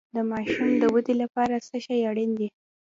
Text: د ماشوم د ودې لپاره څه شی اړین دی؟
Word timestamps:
د 0.15 0.17
ماشوم 0.29 0.69
د 0.81 0.83
ودې 0.93 1.15
لپاره 1.21 1.55
څه 1.67 1.75
شی 1.85 1.99
اړین 2.09 2.31
دی؟ 2.39 2.47